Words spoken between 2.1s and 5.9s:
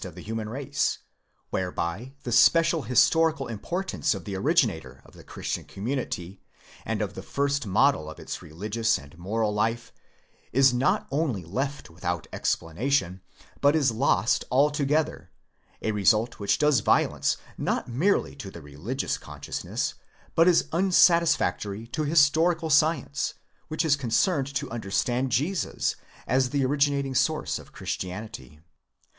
the special historical importance of the originator of the Christian com